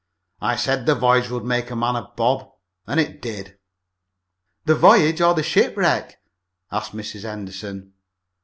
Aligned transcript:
"I 0.41 0.55
said 0.55 0.87
the 0.87 0.95
voyage 0.95 1.29
would 1.29 1.43
make 1.43 1.69
a 1.69 1.75
man 1.75 1.95
of 1.95 2.15
Bob, 2.15 2.49
and 2.87 2.99
it 2.99 3.21
did." 3.21 3.59
"The 4.65 4.73
voyage 4.73 5.21
or 5.21 5.35
the 5.35 5.43
shipwreck?" 5.43 6.19
asked 6.71 6.95
Mrs. 6.95 7.21
Henderson. 7.21 7.93